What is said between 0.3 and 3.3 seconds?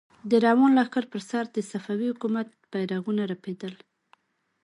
روان لښکر پر سر د صفوي حکومت بيرغونه